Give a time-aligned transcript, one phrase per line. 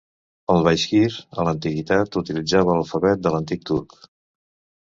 [0.53, 1.01] El baixkir
[1.43, 3.99] a l'antiguitat utilitzava l'alfabet de l'antic turc.